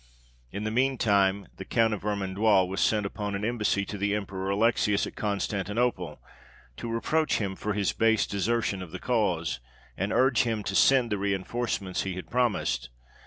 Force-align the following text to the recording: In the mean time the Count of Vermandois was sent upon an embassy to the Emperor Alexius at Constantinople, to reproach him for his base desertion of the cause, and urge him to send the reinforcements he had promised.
In 0.51 0.63
the 0.63 0.71
mean 0.71 0.97
time 0.97 1.45
the 1.57 1.63
Count 1.63 1.93
of 1.93 2.01
Vermandois 2.01 2.63
was 2.65 2.81
sent 2.81 3.05
upon 3.05 3.35
an 3.35 3.45
embassy 3.45 3.85
to 3.85 3.99
the 3.99 4.15
Emperor 4.15 4.49
Alexius 4.49 5.05
at 5.05 5.15
Constantinople, 5.15 6.19
to 6.77 6.89
reproach 6.91 7.37
him 7.37 7.55
for 7.55 7.73
his 7.73 7.93
base 7.93 8.25
desertion 8.25 8.81
of 8.81 8.89
the 8.89 8.97
cause, 8.97 9.59
and 9.95 10.11
urge 10.11 10.41
him 10.41 10.63
to 10.63 10.73
send 10.73 11.11
the 11.11 11.19
reinforcements 11.19 12.01
he 12.01 12.15
had 12.15 12.31
promised. 12.31 12.89